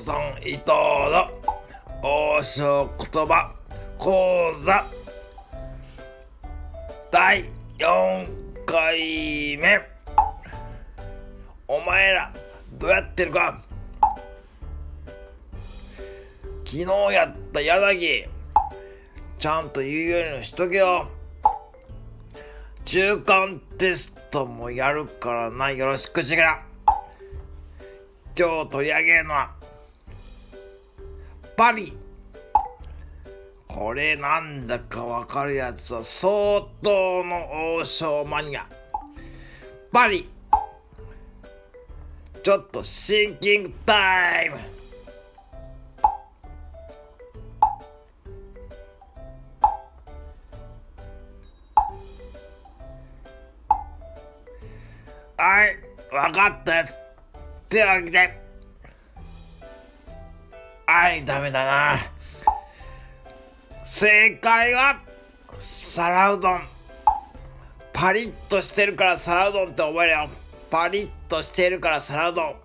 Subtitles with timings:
[0.00, 1.28] 伊藤の
[2.02, 3.52] 王将言葉
[3.98, 4.86] 講座。
[7.12, 7.44] 第
[7.76, 9.78] 4回目。
[11.68, 12.32] お前ら
[12.78, 13.60] どうやってるか。
[16.64, 18.26] 昨日やった柳。
[19.38, 19.92] ちゃんと言う
[20.30, 21.10] ようにしとけよ。
[22.86, 25.70] 中間テストもやるからな。
[25.72, 26.62] よろしくしげら
[28.38, 29.59] 今日取り上げるのは
[31.60, 31.92] パリ。
[33.68, 38.66] これなんだかわかるやつは相当の王将マニア。
[39.92, 40.26] パリ。
[42.42, 44.56] ちょっとシンキングタイム。
[55.36, 56.96] はいわかったやつ。
[57.68, 58.49] 手を挙げて。
[60.92, 61.96] はいダメだな。
[63.84, 65.00] 正解は
[65.60, 66.62] 皿うどん。
[67.92, 70.28] パリッとしてるから皿うどんって覚えるよ。
[70.68, 72.56] パリッとしてるから皿うどん。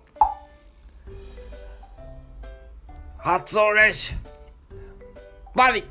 [3.16, 4.14] 発音練習。
[5.54, 5.84] パリ。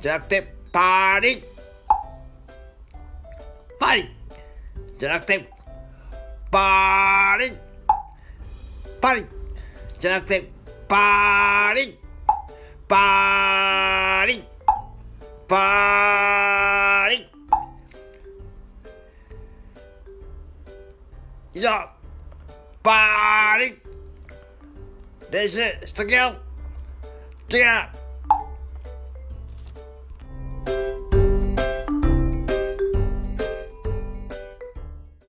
[0.00, 1.44] じゃなくてパリ。
[3.78, 4.08] パリ。
[4.98, 5.50] じゃなくて
[6.50, 7.52] パリ。
[9.02, 9.26] パリ。
[9.98, 10.63] じゃなくて
[10.94, 11.98] パリ
[12.86, 14.44] パリ
[15.48, 17.26] パリ
[21.52, 21.70] 以上